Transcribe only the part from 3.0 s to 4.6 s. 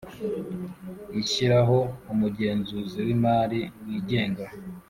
w imari wigenga